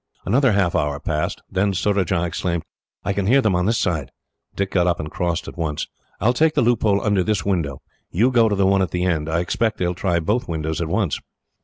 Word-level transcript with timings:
Another 0.25 0.53
half 0.53 0.73
hour 0.73 0.99
passed. 0.99 1.43
Then 1.47 1.75
Surajah 1.75 2.23
exclaimed, 2.23 2.63
"I 3.03 3.13
can 3.13 3.27
hear 3.27 3.39
them 3.39 3.53
on 3.53 3.67
this 3.67 3.77
side." 3.77 4.09
Dick 4.55 4.71
got 4.71 4.87
up, 4.87 4.99
and 4.99 5.11
crossed 5.11 5.47
at 5.47 5.59
once. 5.59 5.85
"I 6.19 6.25
will 6.25 6.33
take 6.33 6.55
the 6.55 6.63
loophole 6.63 7.03
under 7.05 7.23
this 7.23 7.45
window. 7.45 7.83
You 8.09 8.31
go 8.31 8.49
to 8.49 8.55
the 8.55 8.65
one 8.65 8.81
at 8.81 8.89
the 8.89 9.05
end. 9.05 9.29
I 9.29 9.41
expect 9.41 9.77
they 9.77 9.85
will 9.85 9.93
try 9.93 10.19
both 10.19 10.47
windows 10.47 10.81
at 10.81 10.87
once." 10.87 11.19